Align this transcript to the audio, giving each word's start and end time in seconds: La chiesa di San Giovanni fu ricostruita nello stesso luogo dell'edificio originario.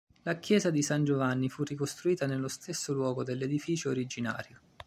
La 0.23 0.39
chiesa 0.39 0.71
di 0.71 0.81
San 0.81 1.03
Giovanni 1.03 1.47
fu 1.47 1.61
ricostruita 1.61 2.25
nello 2.25 2.47
stesso 2.47 2.91
luogo 2.91 3.23
dell'edificio 3.23 3.91
originario. 3.91 4.59